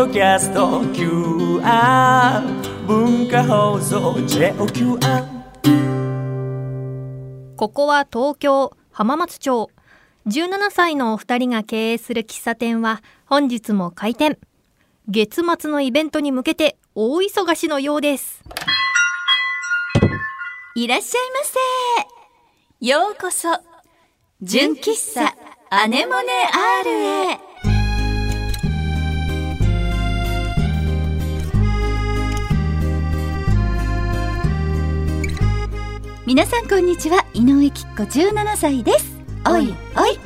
[0.00, 2.40] ドキャスト QR
[2.86, 5.26] 文化放送 JOQR
[7.54, 9.68] ここは東京浜松町。
[10.26, 14.38] 17歳のお二人が経営する喫茶店は本日も開店。
[15.06, 18.42] 月末のイベントに向けて大忙しのようです。
[20.76, 21.40] いらっしゃいま
[22.80, 22.86] せ。
[22.86, 23.48] ようこそ、
[24.40, 25.36] 純喫茶
[25.68, 26.32] アネモネ
[26.86, 26.90] R
[27.34, 27.79] へ。
[36.30, 39.18] 皆さんこんにちは、井上きっ子17歳です。
[39.44, 40.16] おいおい。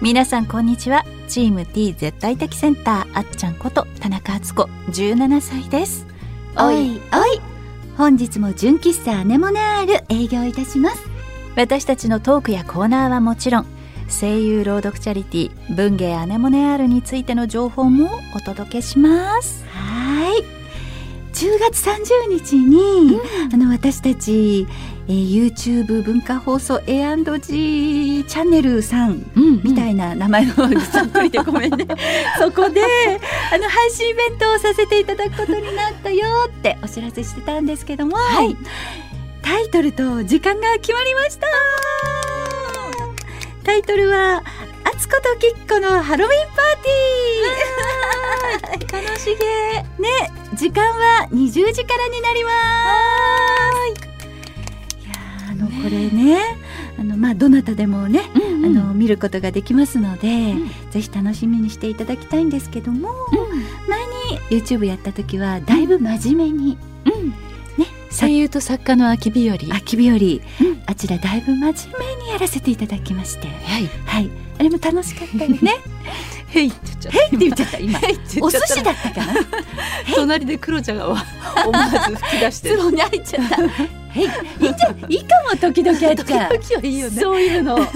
[0.00, 6.06] 皆さんこんにちはチーム T 絶対的センターあっちゃんこと田中敦子17歳です
[6.56, 7.40] おいおい。
[7.96, 11.02] 本日も純喫茶アネモネ R 営業いたします。
[11.56, 13.66] 私たちのトークやコーナーはもちろん
[14.08, 20.60] 声優朗読チャリティー文芸アネモネ R についての情報もお届けしますはい。
[21.32, 23.18] 10月30日に、
[23.52, 24.66] あの私たち、
[25.10, 31.84] えー YouTube 文化放送 A&G チャンネルさんうんみたいな名前のざっくりでごめんね。
[32.38, 32.80] そこで
[33.52, 38.56] あの配信イベントをさせていただくことになったよってお知らせしてたんですけども、はい。
[39.42, 41.48] タイトルと時間が決まりました。
[43.64, 44.44] タイトルは
[44.84, 46.76] 「あつこときっこのハロウィンパー
[48.78, 49.34] ティー」楽しげ。
[50.00, 52.50] ね時間は20時からになりま
[53.46, 53.49] す
[55.70, 56.38] これね
[56.98, 60.68] あのまあどなたでもね、うんあの見ることができますので、ん。
[60.90, 63.08] ぜひ楽しみにしていただきたいんですけども、
[63.88, 64.06] 前
[64.50, 66.78] に YouTube やった時はだいぶ真面目に、
[67.78, 69.54] ねさ声優と作家の秋日和。
[69.54, 70.82] 秋日和、うん。
[70.86, 71.72] あちらだいぶ真面
[72.16, 73.46] 目にやらせていただきまして。
[73.46, 73.88] はい。
[74.04, 74.30] はい。
[74.58, 75.76] あれも楽しかったよね。
[76.52, 77.78] へいって言っちゃっへいって言っちゃった。
[77.78, 78.00] 今。
[78.42, 78.66] おっちゃった。
[78.66, 79.34] 寿司だったかな。
[80.16, 82.70] 隣でクロちゃんが思わず吹き出して。
[82.70, 87.20] ズボンに入っちゃったへいいいんじゃいいかも時々あっちゃう時々はいいよね。
[87.20, 87.76] そういうの。
[87.76, 87.86] そう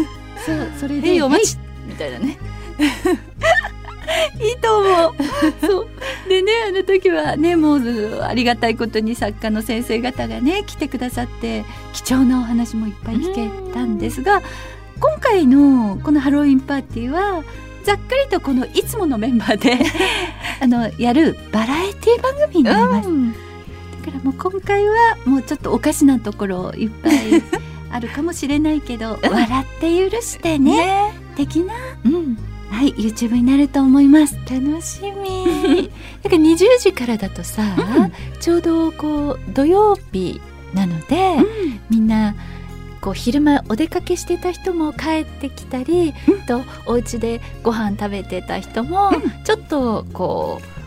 [0.78, 1.08] それで。
[1.08, 1.58] へいお待ち。
[1.86, 2.38] みたいなね。
[4.40, 5.14] いいと思う。
[5.60, 5.86] そう。
[6.28, 14.42] でね、あの時はね、もうありがたいことに作家の先生方がね、来てくださって、貴重なお話もいっぱい聞けたんですが、
[15.00, 17.42] 今回のこのハロウィンパーティーは、
[17.84, 19.78] ざっくりとこのいつものメンバーで
[20.60, 23.08] あのやるバラエティ番組になります。
[23.08, 23.14] だ
[24.04, 27.42] からもう今回はもうちょっとおかしなところいっぱい
[27.90, 31.14] あるかもしれないけど、笑って許してね。
[31.36, 32.36] 的な、うん。
[32.68, 34.36] はい、YouTube になると思います。
[34.50, 35.88] 楽しみ。
[36.22, 37.62] だから20時からだとさ、
[38.40, 40.40] ちょうどこう土曜日
[40.74, 41.36] なので、
[41.88, 42.34] みんな
[43.00, 46.12] こう昼間お出かけしてた人も帰ってきたり、
[46.48, 49.12] とお家でご飯食べてた人も、
[49.44, 50.83] ちょっとこう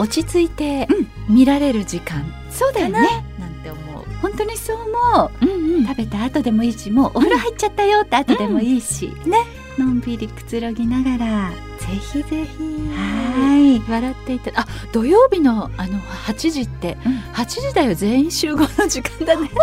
[0.00, 0.88] 落ち着いて
[1.28, 3.24] 見られる時間そうだよね。
[3.38, 4.04] なんて思う。
[4.20, 5.46] 本当にそう思う。
[5.46, 9.38] うんうん食べた後でもいいし、もうお風呂入っちゃったよって後でもいいし、ね。
[9.78, 11.50] のんびりくつろぎながら。
[11.78, 12.62] ぜひぜひ
[12.94, 13.90] はい。
[13.90, 19.50] 笑っていたあ土曜日のあの8時って、うん8時だよ全員集合の時間だね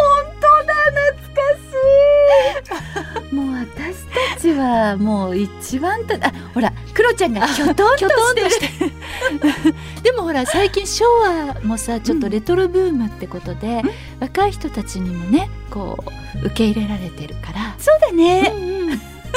[3.31, 4.05] もう私
[4.35, 8.07] たちはもう一番た、あ、ほら、クロちゃんがきょとんと
[8.49, 8.91] してる。
[10.03, 13.81] でもほら最近昭和もさちょっとレトロブームってことで、
[14.19, 16.03] 若い人たちにもねこ
[16.43, 17.75] う受け入れられてるから。
[17.77, 18.51] そうだね。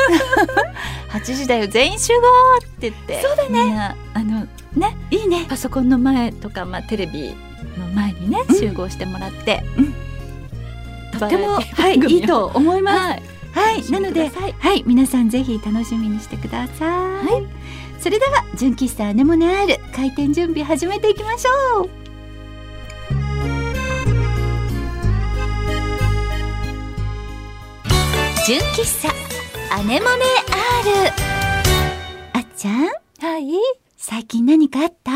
[1.10, 2.18] 8時だよ全員集合
[2.58, 3.22] って言って。
[3.22, 3.96] そうだね。
[4.14, 4.96] あのね。
[5.10, 5.46] いいね。
[5.48, 7.34] パソコンの前とか、まあ、テレビ
[7.78, 8.56] の前にね、うん。
[8.56, 11.18] 集合してもらって、うん。
[11.18, 12.98] とても、はい、 いいと思います。
[12.98, 13.22] はい。
[13.52, 17.46] はい、なので、はい、皆さんぜひ楽しみにしてください。
[18.00, 21.90] それでは、純喫茶アネモネ R 開店準備始めていきましょう。
[28.46, 29.10] 純喫茶
[29.74, 30.24] アネモネ
[30.80, 31.12] R
[32.32, 33.50] あっちゃん、はい。
[33.98, 35.12] 最近何かあった？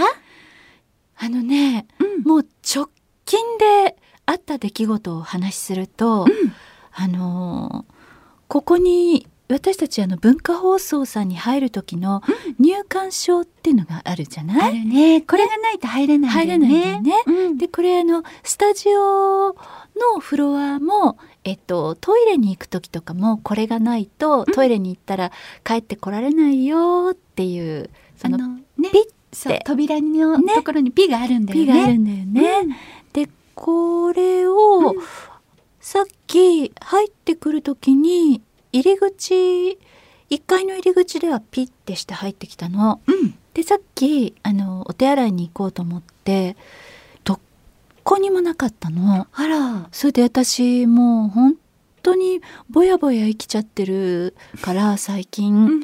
[1.17, 2.23] あのね、うん。
[2.23, 2.91] もう直
[3.25, 3.41] 近
[3.87, 3.97] で
[4.27, 6.27] あった出来事をお話しすると、
[6.93, 7.95] あのー
[8.47, 12.23] ここに私たちあの文化放送さんに入る時の
[12.59, 15.21] 入館証っていうのがあるじゃない、あるね。
[15.21, 17.23] これがないと入れない入れないんだよね。
[17.27, 17.59] うん。
[17.59, 25.31] でこれあのスタジオのフロアも、えっと、トイレに行く時とかもこれがないとトイレに行ったら
[25.63, 31.67] 帰ってこられないよっていう、そのね、ピッそう扉のところにピがあるんだよね。
[31.67, 32.77] ピがあるんだよね。
[33.13, 34.95] でこれを、
[35.81, 38.41] さっき入ってくる時に
[38.75, 39.79] 入り口
[40.31, 43.01] 1階の入り口ではピッてして入ってきたの。
[43.07, 43.35] うん。
[43.55, 46.57] でさっきあのお手洗いに行こうと思って
[47.23, 47.39] ど
[48.03, 49.29] こにもなかったの。
[49.33, 49.89] あら。
[49.93, 51.55] それで私もう本
[52.03, 55.83] 当にぼやぼや生きちゃってるから最近、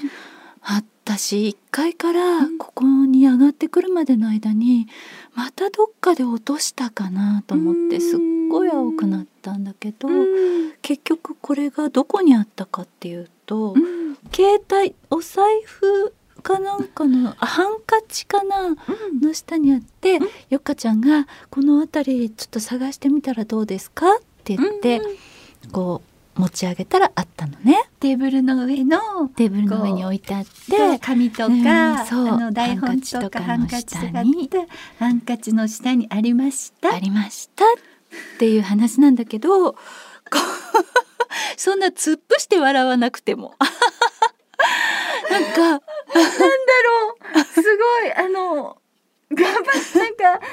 [0.62, 4.88] 私1階からここに上がってくるまでの間に
[5.34, 8.18] またどっかで落としたかなと思ってすっ
[8.50, 10.08] ごい青くなったんだけど
[10.90, 13.76] 結局これがどこにあったかっていうと
[14.34, 18.74] 携帯お財布かなんかのあハンカチかな
[19.22, 25.00] の下にあってよっかちゃんが「この辺りちょっと探してみたらどうですか?」って言って
[25.70, 26.02] こ
[26.36, 27.76] う持ち上げたらあったのね。
[28.00, 31.62] テーブルの上のテーブルの上に置いてあっでて紙とか、うん
[32.06, 34.66] そうあの台本とかハハンンカチとかのとかあって
[34.98, 36.94] ハンカチの下にありました？
[36.94, 37.68] ありましたっ
[38.40, 39.76] ていう話なんだけど
[41.56, 43.54] そんな突っ伏して笑わなくても。
[45.30, 45.60] なんか。
[45.60, 45.84] なんだ
[47.34, 47.44] ろう。
[47.44, 48.12] すごい。
[48.14, 48.76] あの
[49.32, 50.46] 頑張ってなんか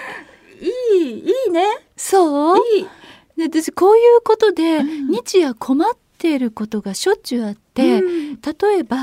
[0.62, 1.66] いいいいね。
[1.96, 2.58] そう？
[2.78, 2.88] いい。
[3.50, 5.08] で私こういうことでうん。
[5.08, 8.42] 日夜困ってることがしょっちゅうあって、うん。
[8.42, 8.98] 例えば、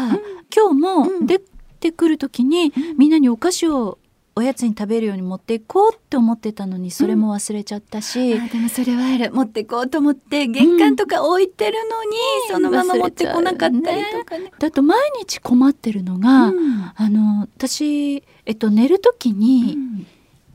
[0.54, 1.26] 今日もうん。
[1.26, 1.40] 出
[1.80, 3.98] てくる時に、みんなにお菓子を
[4.36, 9.32] おやつに食べるように持っていこうって思ってたのにそれも忘れちゃったし、あでもそれはある。
[9.32, 12.16] 持ってこうと思って玄関とか置いてるのに、
[12.50, 14.50] そのまま持ってこなかったりとかね。
[14.58, 16.92] だと毎日困ってるのが、うん。
[16.96, 19.78] あの私、えっと、寝る時に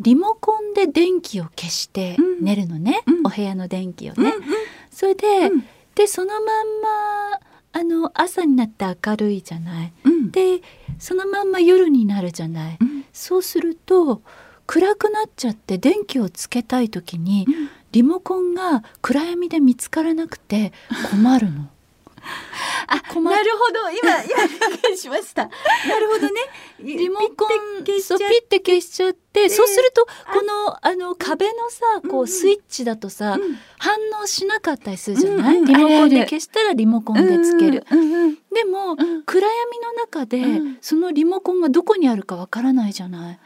[0.02, 2.44] リモコンで電気を消してうん。
[2.44, 3.28] 寝るのね、うん。
[3.28, 4.22] お部屋の電気をね。
[4.22, 4.44] うんうん。
[4.92, 5.64] それで,、うん。
[5.96, 7.40] でそのまんま
[7.72, 9.94] あの朝になって明るいじゃない。
[10.04, 10.32] うん。
[10.32, 10.62] で
[10.98, 12.78] そのまんま夜になるじゃない。
[13.20, 14.22] うんそうすると
[14.66, 17.46] 暗くなっちゃって電気をつけたい時に
[17.92, 20.72] リモコンが暗闇で見つからなくて
[21.12, 21.70] 困るの。
[22.88, 25.44] あなるほど今今理解しました。
[25.88, 26.42] なるほどね。
[26.80, 37.86] リモコンピッて消しちゃそうピッて消しちゃって、そうするとこのあの壁のさこうスイッチだとさ、うん反応しなかったりするじゃない、リモコンで消したらリモコンでつける。
[38.54, 43.40] でも、うん暗闇の中で、うんそのリモコンがどこにあるかわからないじゃない？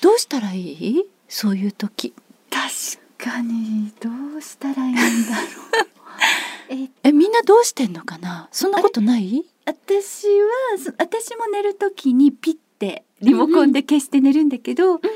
[0.00, 1.04] どうしたらいい？
[1.28, 2.12] そういう時。
[2.50, 5.42] 確かにどうしたらいいんだろ
[5.82, 5.86] う。
[6.72, 8.48] ええみんなどうしてんのかな？
[8.50, 9.44] そんなことない？
[9.66, 15.10] 私はそ私も寝るときにピッてリモコンで消して寝るんだけど、ピッ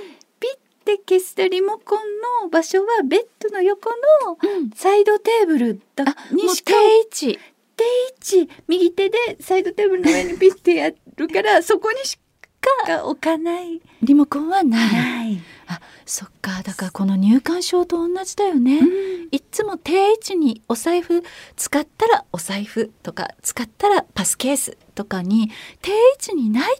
[0.84, 3.96] て消したリモコンの場所はベッドの横の
[4.76, 7.38] サイドテーブルだう定にしか位置。
[7.76, 7.84] 定
[8.38, 12.18] 位置右手でサイドテーブルの上にピッてやるから そこにし
[12.86, 13.80] か置かない。
[14.02, 14.88] リモコンはない。
[14.88, 15.40] はい。
[15.68, 18.80] あそっかだからこの入館証と同じだよね。
[19.32, 21.22] いっつも定位置にお財布
[21.56, 25.50] 使ったらお財布とか使ったらパスケースとかに
[25.82, 26.76] 定位置にない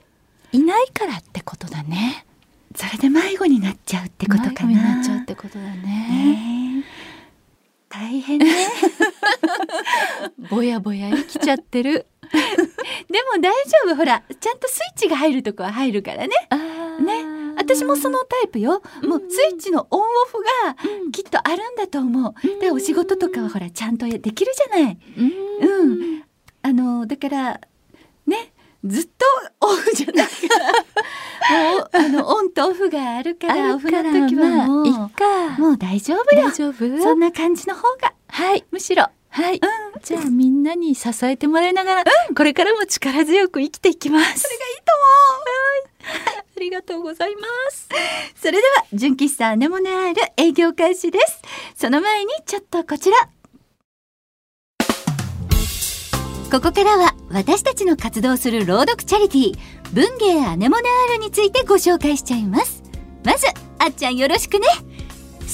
[0.53, 2.27] いないからってことだね。
[2.75, 4.51] それで迷子になっちゃうってことかな。
[4.51, 5.77] 迷子になっちゃうってことだね。
[5.77, 7.07] ねえ
[7.89, 8.47] 大変ね。
[10.51, 12.07] ぼやぼや生きちゃってる。
[13.11, 16.29] でも大丈夫ほらちゃんとスイッチが入るとこは入るからね。
[17.01, 18.83] ね私もそのタイプよ。
[19.03, 22.61] もうスイッチのオンオフがきっとあるんだと思う。
[22.61, 24.99] でお仕事とかはほらちゃんとできるじゃない。
[25.19, 25.33] うん
[25.69, 26.23] うん
[26.63, 27.61] あのだから
[28.27, 28.53] ね
[28.85, 30.73] ずっとオフじゃないから。
[31.77, 34.87] もうあのオンとオフがあるからオフの時はもう。
[35.61, 36.53] もう大丈夫よ大。
[36.53, 38.65] 丈夫そんな感じの方がはい。
[38.71, 39.07] むしろ。
[39.37, 39.61] はい、
[40.03, 44.41] じゃあみんなに支えてもらいながら、これからも力強く生きていきます。
[44.41, 44.93] それがいいと
[46.09, 46.25] 思う。
[46.25, 47.87] はい、ありがとうございます。
[48.35, 51.43] それでは純喫茶アネモネアール営業開始です。
[51.75, 53.17] その前にちょっとこちら。
[56.51, 59.59] ここからは私たちの活動する朗読チャリティー
[59.93, 62.83] 文芸アネモネアールについてご紹介しちゃいます。
[63.23, 63.47] まず
[63.81, 64.67] あっちゃんよろしくね。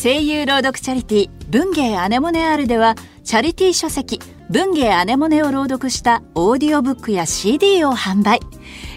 [0.01, 8.41] 声優朗読チャリティー文芸アネモネアールではチャリティー書籍文芸アネモネを朗読したオーディオブックや CD を販売。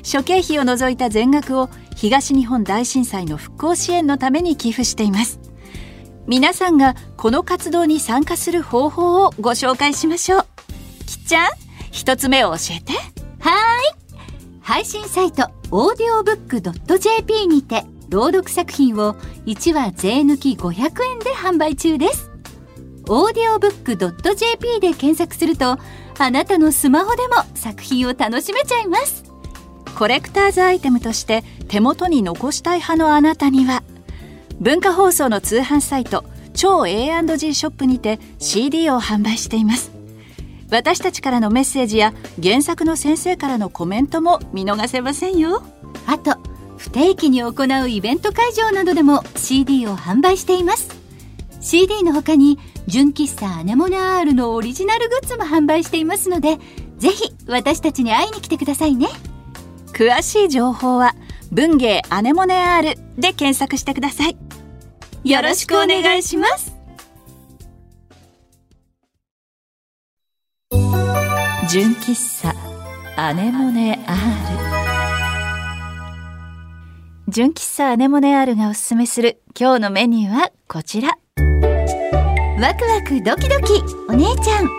[0.03, 5.39] 諸経費を除いた全額を東日本大震災の復興支援のために寄付しています。
[6.27, 10.45] 皆さんがこの活動に参加する方法をご紹介しましょう。
[11.05, 11.49] きっちゃん
[11.91, 12.93] 一つ目を教えて。
[13.39, 13.95] はい。
[14.59, 16.61] 配信サイトオーディオブック
[16.99, 19.13] .jp にて朗読作品を
[19.45, 22.34] 1話税抜き500円で販売中です。
[23.07, 25.77] オーディオブックドット .jp で検索すると
[26.17, 29.23] あなたのスマホでも作品を楽しめちゃいます。
[29.97, 33.83] コレクターズアイテムとして手元に残したい派のあなたには
[34.59, 39.91] 文化放送の通販サイト超 A&G ショップにて CD を販売しています。
[40.71, 45.61] 私たちからのメッセージや原作の先生からのコメントも見逃せませんよ。
[46.07, 46.37] あと
[46.77, 50.89] 不定期に行うイベント会場などでも CD を販売しています。
[51.61, 56.57] CD の他に純喫茶アネモネアールのオリジナルグッズも販売していますので
[56.97, 59.07] ぜひ私たちに会いに来てくださいね。
[59.93, 61.13] 詳しい情報は
[61.51, 64.37] 文芸アネモネアールで検索してください。
[65.23, 66.75] よろしくお願いします。
[71.69, 72.53] 純喫茶
[73.17, 74.15] アネモネアー
[77.27, 77.31] ル。
[77.31, 81.17] 純喫茶アネモネアールがおすすめする今日のメニューはこちら。
[82.65, 83.73] ワクワクドキドキ。
[84.09, 84.69] お姉ちゃん。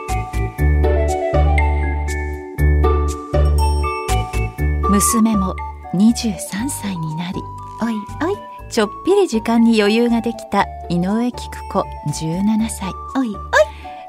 [4.90, 5.54] 娘も
[5.94, 7.40] 23歳になり。
[7.80, 7.94] おい
[8.28, 8.36] おい。
[8.72, 12.90] ちょっぴり時間に余裕ができた井上菊子17歳。
[13.14, 13.36] おいおい。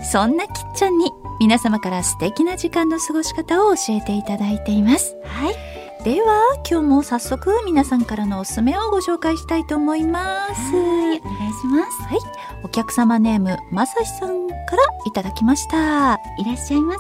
[0.04, 5.16] そんなきっちゃんに皆様から素敵な時間の過ごし方を教えていただいています。
[5.24, 5.78] はい。
[6.04, 10.76] では今日も早速皆さんからのおすすめをご紹介したいと思います。
[10.76, 12.02] はいお願いします。
[12.02, 16.16] はいお客様ネームまさしさんからいただきました。
[16.38, 17.00] いらっしゃいませ。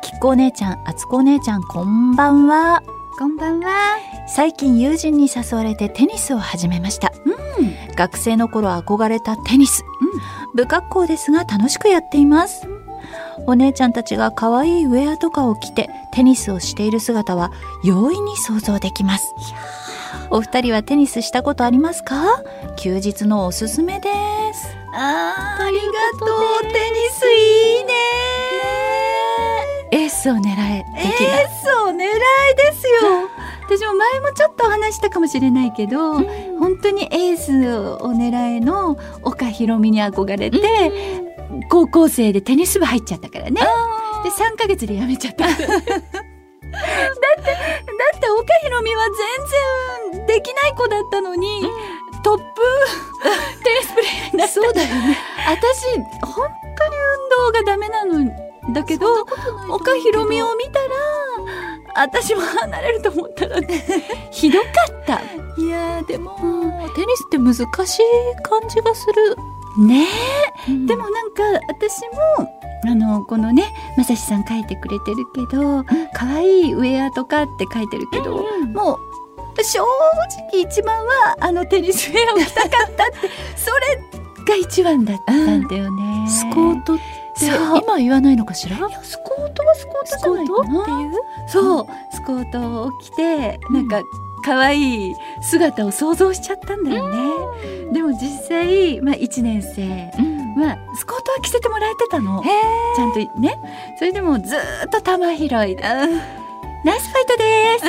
[0.00, 2.82] きっこお姉ちゃんあつこお姉ちゃんこんばんは。
[3.18, 3.98] こんばんは。
[4.26, 12.66] 最近友人に誘われてテニスを始めました、うん、学生の頃憧れたテニス、うん、不格好ですが楽しくやっています、
[13.46, 17.52] お姉ちゃんたちが可愛いウェアとかを着てテニスをしている姿は
[17.84, 19.34] 容易に想像できます。
[20.30, 22.42] お二人はテニスしたことありますか？
[22.76, 24.08] 休日のおすすめで。
[24.08, 24.29] す
[24.92, 25.82] あーありが
[26.18, 26.28] とう
[26.62, 27.92] テニスいいね。
[29.92, 30.84] エースを狙えエー
[31.62, 31.98] スを狙い
[32.56, 32.92] ですよ。
[33.64, 36.24] 私も前もちょっとお話したかもしれないけど、うん、
[36.58, 37.52] 本当にエース
[38.02, 40.58] を狙えの岡ひろみに憧れて、
[41.50, 43.52] うん、高校生でテニス部入っちゃったからね。
[44.24, 45.46] で3ヶ月で辞めちゃった。
[45.46, 45.80] だってだっ
[48.20, 49.02] て岡ひろみは
[50.10, 51.66] 全然できない子だったのに、う
[52.18, 52.44] ん、トップ
[54.40, 55.18] なそうだよね。
[55.46, 59.06] 私本当に運動がダメなのだけど
[59.68, 63.60] 岡ひろみを見たら私も離れると思ったら
[64.30, 64.66] ひどか
[65.02, 65.20] った。
[65.60, 66.36] いやでも、
[66.94, 68.02] テニスって難しい
[68.42, 69.36] 感じがする。
[69.78, 70.06] ね。
[70.68, 72.00] え、うん、でもなんか私
[72.38, 83.70] もあのこのねまさしさん書いてくれてるけど可愛いウェアとかって書いてるけど、うん、もう正直一番はあのテニスウェアを着たかったってそ
[84.12, 86.28] れが一番だったんだよね。
[86.28, 86.98] スコート
[87.82, 88.76] 今言わないのかしら？
[88.76, 91.12] スコートはスコートじゃないっていう？
[91.48, 91.86] そう。
[92.12, 94.02] スコートを着てなんか
[94.44, 102.42] 可愛い姿を想像しちゃったんだよね、でも実際、まあ、1年生、うん、まあ、スコートは着せてもらえてたの。
[102.96, 103.58] ちゃんとね。
[103.98, 105.76] それでもずっと球拾い
[106.82, 107.84] ナイスファイトです。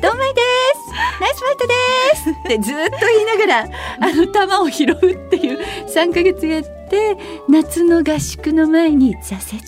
[0.00, 0.90] ドンマイです。
[1.20, 1.74] ナイスファイトで
[2.16, 2.30] す。
[2.30, 3.68] ってずっと言いながら
[4.00, 5.58] あの球を拾うっていう
[5.88, 7.16] 3ヶ月やって
[7.48, 9.60] 夏の合宿の前に挫折。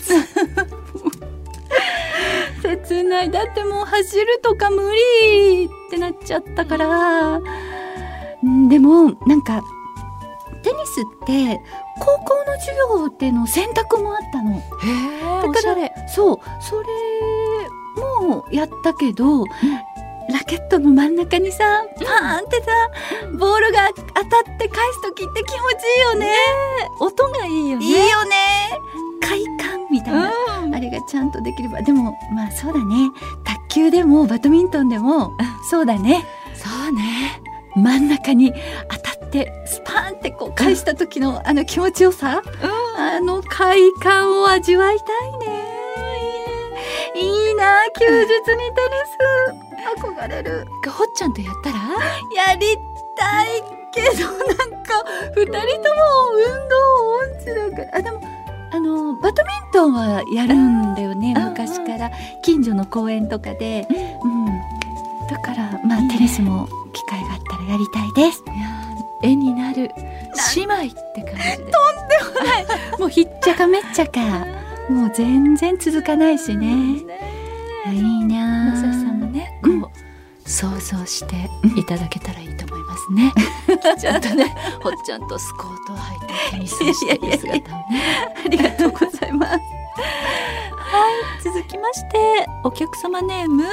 [2.85, 3.31] 切ない。
[3.31, 7.41] だってもう走るとか無理ってなっちゃったから。
[8.69, 9.61] でもなんか
[10.63, 11.59] テニスって
[11.99, 14.55] 高校の授業っていうの選択もあったの。
[15.41, 16.39] だからそう。
[16.61, 16.87] それ
[18.23, 19.45] もやったけど、うん、
[20.31, 22.71] ラケットの真ん中にさパーンってさ
[23.37, 26.35] ボールが当たって返す時って気持ちいいよね。
[26.99, 27.85] 音がいいよね。
[27.85, 28.35] いいよね。
[29.21, 30.31] 快感みたいな、
[30.63, 31.81] うん、あれがちゃんとできれば。
[31.81, 33.09] でもまあそうだね。
[33.43, 35.31] 卓球でもバドミントンでも、
[35.69, 36.25] そうだね。
[36.55, 37.41] そうね。
[37.75, 38.53] 真ん中に
[38.89, 45.03] 当たってスパーンってこう返した時の、あの気持ちよさ、うん、あの快感を味わいた
[45.45, 45.62] いね
[47.63, 49.15] な休日にテニス。
[50.01, 50.67] 憧れる。
[50.91, 51.77] ほっちゃんとやったら？
[52.35, 52.77] やり
[53.15, 55.03] たいけどなんか
[55.35, 56.03] 二人とも
[56.35, 56.75] 運動
[57.19, 57.97] 音痴だから。
[57.99, 58.21] あでも
[58.71, 62.11] あのバドミントンはやるんだよね昔から。
[62.43, 63.87] 近所の公園とかで、
[64.23, 64.45] うん、
[65.27, 68.43] だからまあテニスも機会があったらやりたいです。
[69.21, 69.89] 絵になる。
[70.55, 71.57] 姉妹って感じで。
[71.57, 71.71] とんで
[72.39, 72.65] もない。
[72.99, 74.19] もうひっちゃかめっちゃか。
[74.89, 76.97] もう全然続かないしね。
[77.91, 79.85] いいなまさしさんもねこう、うん、
[80.45, 83.33] 想像していただけたらいいと思いますね。
[83.99, 88.01] ちゃんとねほっちゃんとスコートを履いてテニスしている姿をね。
[88.45, 89.51] ありがとうございます。
[89.51, 93.63] はい続きましてお客様ネーム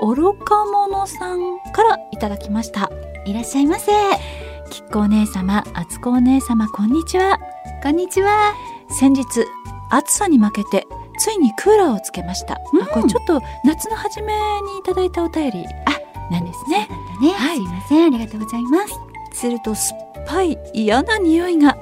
[0.00, 2.90] 愚か者さんからいただきました。
[3.26, 3.92] いらっしゃいませ。
[4.70, 7.38] きっこお姉様あつこお姉様こんにちは。
[7.82, 8.54] こんにちは。
[8.88, 9.24] 先日
[9.90, 10.86] 暑さに負けて
[11.18, 15.66] ついにクーラーをつけました、うん、これちょっと夏の初めにいただいたお便り。
[15.86, 16.88] あなんですね。
[17.20, 17.56] ね、はい。
[17.56, 18.14] すいません。
[18.14, 18.98] ありがとうございます。
[19.34, 21.76] すると酸っぱい嫌な匂いが。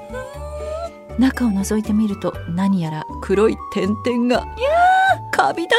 [1.19, 4.47] 中を覗いてみると何やら黒い点々が。
[5.31, 5.75] カビだ。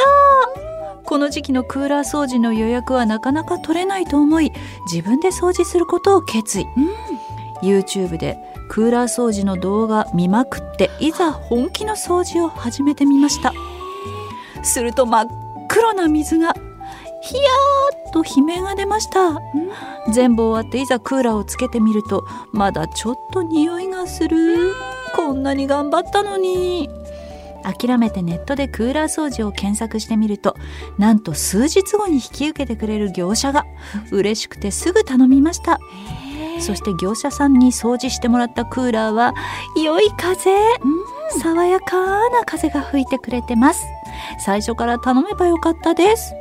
[1.04, 4.50] この時期のクーラー掃除の予約はなかなか取れないと思い
[4.90, 6.66] 自分で掃除することを決意、
[7.62, 8.38] YouTube で
[8.72, 13.52] クーラー掃除の動画見まくっていざ本気の掃除を始めてみました。
[14.62, 15.26] すると真っ
[15.68, 16.54] 黒な水が
[17.20, 19.42] ひやーっと悲鳴が出ました。
[20.10, 24.72] 全部終わっていざクーラーをつけてみるとまだちょっと匂いがする。
[25.14, 26.88] こんなに頑張ったのに。
[27.64, 30.56] 諦めてネットでクーラー掃除を検索してみると
[30.98, 33.66] なんと数日後に引き受けてくれる業者が
[34.10, 35.78] 嬉しくてすぐ頼みました。
[36.62, 39.34] そして業者さんに掃除してもらったクーラーは
[39.76, 40.50] 良い風。
[41.40, 43.84] 爽やかな風が吹いてくれてます。
[44.44, 46.34] 最初から頼めばよかったです。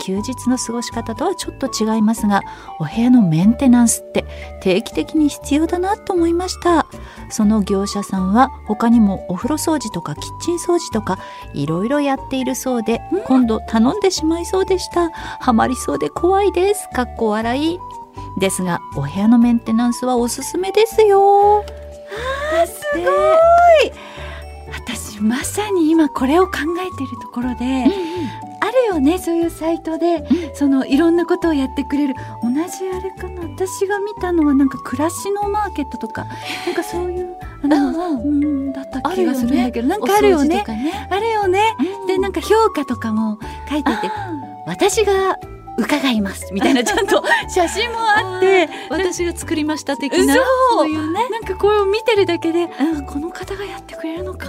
[0.00, 2.42] 休日の過ごし方とはちょっと違いますが
[2.78, 4.24] お部屋のメンテナンスって
[4.60, 6.86] 定期的に必要だなと思いました。
[7.30, 11.18] その業者さんは他にもお風呂掃除とかキッチン掃除とか
[11.52, 15.10] いろいろやっているそうで、今度頼んでしまいそうでした。
[15.10, 16.88] ハマりそうで怖いです。
[16.94, 17.78] かっこ笑い
[18.38, 21.64] ですがお部屋のメンテナンスはおすすめですよ。
[22.66, 23.92] すごい。
[24.70, 27.86] 私まさに今これを考えているところで、
[28.60, 36.26] あるよねそういうサイトで、そのいろんなことをやってくれる同じあれかな私が見たのはなんか暮らしのマーケットとか
[36.66, 40.62] なんかそういうあのうんだった気がするんだけど、なんかあるよね。
[40.66, 41.08] ね。
[41.10, 41.74] あるよね、
[42.06, 44.10] でなんか評価とかも書いていて
[44.66, 45.38] 私が
[45.78, 51.28] 伺いますみたいなちゃんと写真もあって 私が作りました的なそうそういうね。
[51.30, 54.48] なんかこれを見てるだけで、あこの方がやってくれるのか、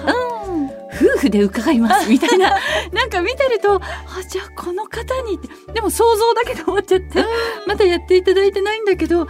[0.94, 2.56] 夫婦で伺いますみたいな。
[2.92, 3.82] なんか見てるとあ
[4.28, 7.24] じゃあこの方にってでも想像だけで終わっちゃって、
[7.68, 9.28] まだやっていただいてないんだけどやっ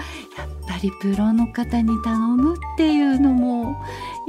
[0.67, 3.75] ぱりプロの方に頼むっていうのも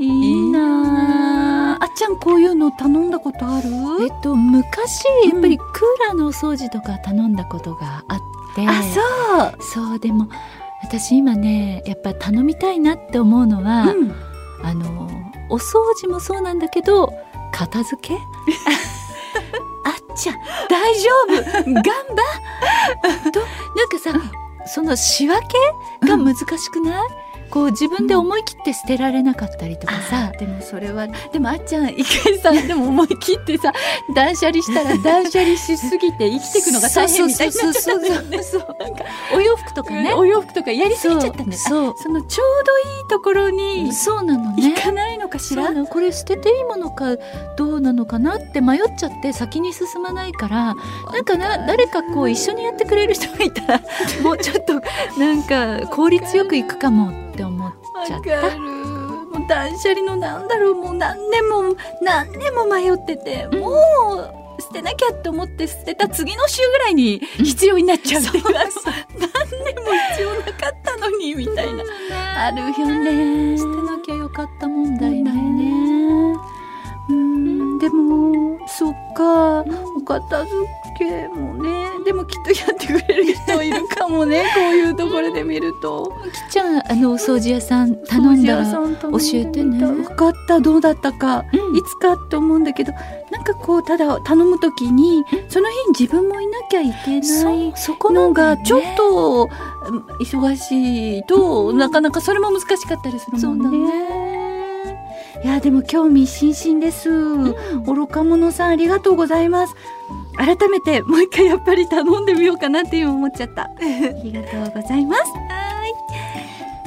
[0.01, 1.85] いいなあ。
[1.85, 1.87] あ。
[1.87, 3.69] っちゃんこういうの頼んだことある？
[4.05, 5.69] えっと昔やっぱりクー
[6.09, 8.21] ラーのお掃除とか頼んだことがあっ
[8.55, 9.87] て、あそう。
[9.91, 10.29] そうでも
[10.83, 14.13] 私今ねやっぱ頼みたいなって思うのは、うん。
[14.63, 15.09] あの
[15.51, 17.13] お掃除もそうなんだけど
[17.53, 18.15] 片付け？
[19.85, 20.37] あっちゃん
[20.69, 21.73] 大丈夫。
[21.73, 23.31] 頑張。
[23.33, 23.47] とな
[23.85, 24.13] んかさ
[24.67, 25.39] その仕分
[26.01, 27.09] けが難しくない、
[27.51, 33.73] こう自分で思い切って捨てられなかったりとかさ、でもそれはでもあっちゃん一回さでも思い切ってさ
[34.15, 38.43] 断捨離したら断捨離しすぎて生きていくのが大変みたいになっちゃったんだよね。
[38.43, 38.67] そう
[39.35, 40.15] お洋服とかね。
[40.15, 41.95] お洋服とかやりすぎちゃったんだよそう。
[41.97, 44.75] そのちょうどいいところにそうなのね。
[44.75, 45.87] 行かないのかしら、そうなの。
[45.87, 47.17] これ捨てていいものか
[47.57, 50.75] どうなのかなって迷っちゃって先に進まないから
[51.13, 53.81] なんかな誰かこう一緒にやってくれる人がいたら
[54.23, 54.75] もうちょっと
[55.19, 57.40] なんか効率よくいくかもって
[58.07, 58.61] ちゃっわかる。
[58.61, 61.63] もう断捨離のなんだろうもう何年も
[62.03, 68.65] 何年も迷ってて、もう捨てなきゃって思って捨てた次の週ぐらいに必要になっちゃうっていう、あの何
[69.65, 71.85] 年も必要なかったのにみたいな、
[72.47, 73.57] あるよね。
[73.57, 75.41] 捨てなきゃよかった問題だよね。
[76.33, 76.37] ね。
[77.09, 77.79] うん。
[77.79, 79.65] でもそっか。
[79.97, 80.57] お片付
[81.01, 81.71] けもね
[82.05, 86.13] でもきっとやってくれる人いるかもね こういうところで見ると。
[86.33, 89.79] きっちゃんあのお掃除屋さん頼んだら教えてね。
[89.79, 91.77] 分かったどうだったか、うん。
[91.77, 92.93] いつかって思うんだけど
[93.31, 99.49] なんかこうただ頼む時にその日に自分もいなきゃいけないそこなのがちょっと
[99.89, 104.41] うん忙しいと、なかなかそれも難しかったりするもんね。
[105.43, 107.09] いやでも興味津々です、
[107.87, 109.75] 愚か者さんありがとうございます
[110.41, 113.65] 改めてもう一回やっぱり頼んでみようかなって今思っちゃった。
[113.69, 113.71] あ
[114.25, 115.23] りがとうございます。
[115.33, 115.93] はい。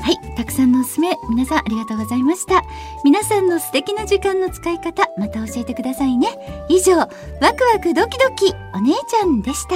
[0.01, 0.35] はい。
[0.35, 2.63] たくさんのおすすめ皆さんありがとうございました。
[3.03, 6.29] 皆さんの素敵な時間の使い方また教えてくださいね。
[6.67, 9.75] 以上ワクワクドキドキお姉ちゃんでした。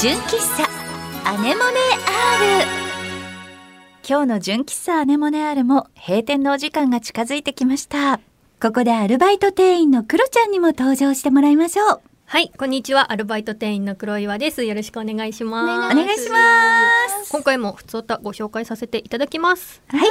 [0.00, 0.66] 純喫茶
[1.28, 2.66] アネモネ R
[4.08, 8.20] 今日の純喫茶アネモネアールも閉店のお時間が近づいてきました。
[8.62, 13.10] ここでアルバイト店員のクロちゃんにも登場してもらいましょうはい、こんにちは。
[13.10, 14.64] アルバイト店員の黒岩です。
[14.64, 15.94] よろしくお願いします。
[15.94, 16.38] お願いしま
[17.24, 19.82] す今回も普通歌ご紹介させていただきます。
[19.86, 20.02] はい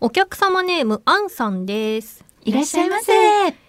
[0.00, 2.24] お客様ネームアンさんです。
[2.44, 3.12] いらっしゃいませ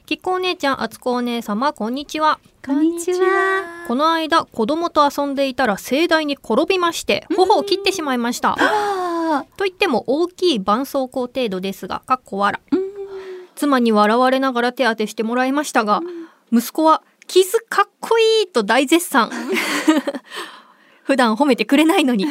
[0.08, 2.40] きっこお姉ちゃん、あつこお姉様、こんにちは。
[2.66, 8.56] こんにちはこの間、子供と遊んでいたら盛大に転びまして、頬を切ってしまいました。
[8.60, 12.60] あといっても大きい絆創膏程度ですが、かっこわら。
[13.56, 16.02] 妻に笑われながら手当てしてもらいましたが、
[16.52, 19.30] 息子は傷かっこいいと大絶賛。
[21.04, 22.26] 普段褒めてくれないのに。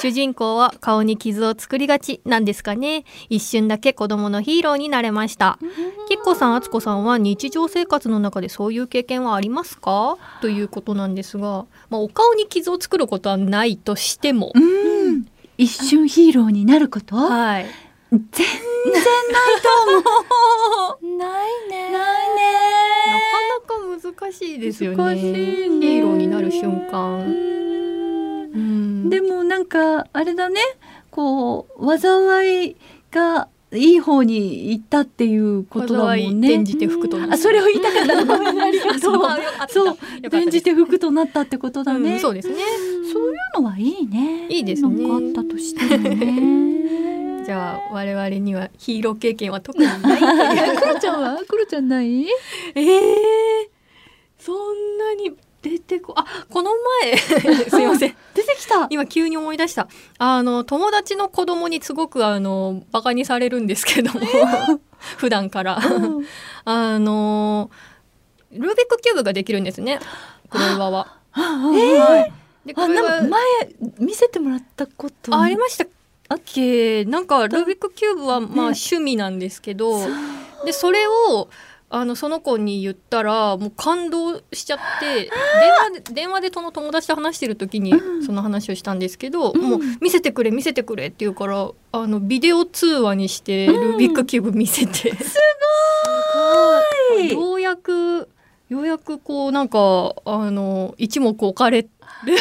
[0.00, 3.04] 主人公は顔に傷を作りがちなんですかね。
[3.28, 5.60] 一瞬だけ子供のヒーローになれました。
[6.08, 10.18] きっこさんあつこさんは日常生活の中でそういう経験はありますか？
[10.40, 15.26] ということなんですが、まあ、お顔に傷を作ることはないとしても、うん。
[15.56, 17.14] 一瞬ヒーローになること？
[17.14, 17.66] はい
[18.10, 21.16] 全然ないと思う。
[21.18, 21.90] ないね。
[21.90, 22.44] ないね
[23.08, 24.96] なかなか難しいですよね。
[24.96, 25.36] 難しいね。
[25.36, 29.10] ヒーローになる瞬間、うん。
[29.10, 30.60] でもなんかあれだね。
[31.10, 32.76] こう災い
[33.10, 36.48] がいい方に行ったっていうことだもんね。
[36.48, 38.18] 転じて服とあそれを言いたかった
[38.64, 39.00] ありがとう
[39.68, 39.96] そう。
[40.24, 42.56] 転じて服となったってことだね、うんそうですね。
[43.12, 44.46] そういうのはいいね。
[44.48, 45.06] いいですね。
[45.06, 50.20] なんかあったとしてもね じゃあ我々にはヒーロー経験は特にない
[50.76, 51.36] クロちゃんは？
[51.46, 52.26] クロちゃんない？
[52.74, 53.70] ええ
[54.38, 56.70] そんなに出てこあこの
[57.02, 57.16] 前
[57.70, 58.16] すいません。
[58.34, 58.86] 出てきた。
[58.90, 59.88] 今急に思い出した。
[60.18, 64.20] あの友達の子供にすごくあのバカにされるんですけども、
[65.16, 65.78] 普段から。
[66.66, 67.70] あの
[68.52, 70.00] ルービックキューブができるんですね。
[70.50, 71.16] 黒岩は。
[71.30, 72.32] はい
[72.66, 73.42] であ黒岩なんか前
[74.00, 75.34] 見せてもらったこと。
[75.34, 75.86] あありました
[76.34, 77.04] っけ？
[77.04, 78.54] なんかルービックキューブはまあね。
[78.56, 80.00] 趣味なんですけど、
[80.64, 81.48] でそれを
[81.90, 87.92] あのその子に言ったらもう感動しちゃって電話で電話でその友達と話してる時に
[88.26, 95.38] その話をしたんですけど、もう見せてくれ見せてくれって言うからあのビデオ通話にしてルービックキューブ見せて、す
[97.14, 97.32] ごい。
[97.32, 98.28] ようやく
[98.68, 101.86] ようやくこうなんかあの一目置かれ
[102.24, 102.34] る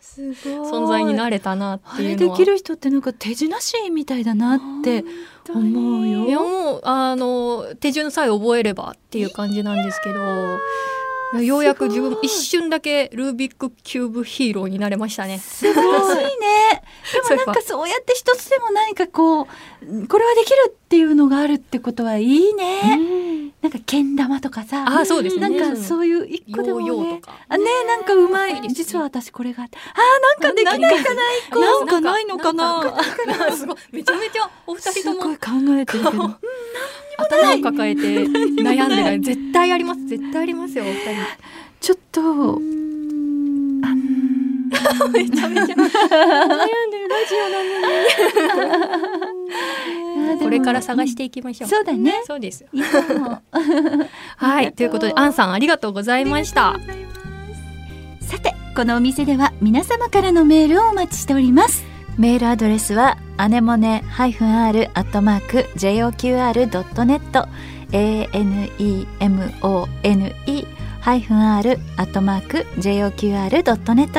[0.00, 5.04] 存在になれたなっあていうのはれできる人ってなんか手品師みたいだなって
[5.48, 6.26] 思うよ。
[6.26, 10.58] いやもうあの手順さえ覚えればっていう感じなんですけど
[11.40, 15.38] ようやく自分一瞬だけルービックキューブヒーローになれましたね。
[15.38, 16.82] すごいね。
[17.28, 17.62] でもなんか。
[17.62, 24.84] そうやって一つでも何かこうこれはできるっていうのがあるってことはいいね、なんかけん玉とかさ。
[24.86, 25.48] あそうですね。
[25.48, 27.32] なんかそういう一個でもヨーヨーねとか。
[27.48, 28.60] あねなんかうまい。
[28.68, 29.68] 実は私これがあ
[30.42, 31.02] なんかできない。
[31.02, 31.80] かな一個な。
[31.80, 32.84] んかないのかな。
[32.84, 32.92] なん
[33.38, 33.76] か すごい。
[33.90, 35.38] めちゃめちゃお二人とも考
[35.78, 36.30] えてるけど。
[37.16, 40.06] 頭を抱えて悩んでない絶対あります。
[40.06, 41.00] 絶対ありますよお二人。
[41.80, 42.60] ちょっと
[45.08, 45.64] めちゃめちゃ。
[45.72, 45.78] 悩ん
[46.90, 47.62] でるラジオな
[49.20, 49.31] のに。
[50.38, 51.70] これから探していきましょう。
[51.70, 52.22] そうだね。
[52.26, 52.64] そうです
[54.36, 54.72] はい。
[54.72, 56.78] ということでアンさんありがとうございました。
[58.20, 61.84] さてこのお店では皆様からのメールをお待ちしております。
[62.18, 67.48] メールアドレスはアネモネ -r アットマーク JOQR.net
[67.92, 71.80] anemone -r-joqr.net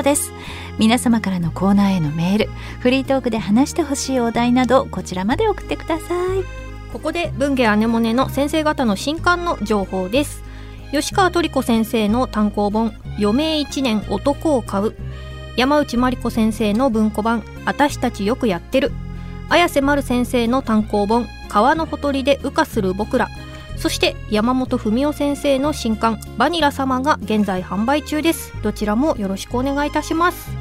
[0.02, 0.34] です。
[0.78, 6.44] 皆様からのコーナーへのメールフリートークで話してほしいお題などこちらまで送ってください。
[6.92, 10.44] ここで文芸アネモネの先生方の新刊の情報です。
[10.92, 14.96] 吉川トリコ先生の単行本余命一年男を買う。
[15.56, 18.92] 山内真理子先生の文庫版あたしたちよくやってる。
[19.50, 23.30] 綾瀬丸先生の単行本川のほとりで羽化する僕ら。
[23.78, 28.54] そして山本文夫先生の新刊バニラ様が現在販売中です。
[28.62, 30.52] どちらもよろしくお願いいたします。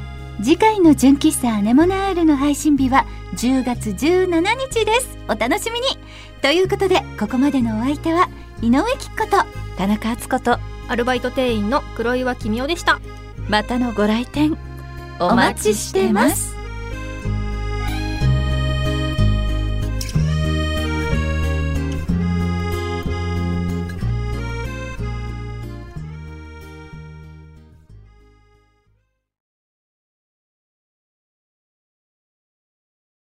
[0.41, 5.17] 次回の純喫茶アネモネアールの配信日は10月17日です。
[5.27, 5.87] お楽しみに。
[6.41, 8.29] ということでここまでのお相手は
[8.61, 9.45] 井上貴子と
[9.77, 10.57] 田中敦子と
[10.89, 12.99] アルバイト店員の黒岩君代でした。
[13.49, 14.57] またのご来店
[15.19, 16.62] お待ちしてます